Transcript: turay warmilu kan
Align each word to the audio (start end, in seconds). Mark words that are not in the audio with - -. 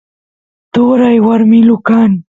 turay 0.73 1.17
warmilu 1.25 1.77
kan 1.87 2.11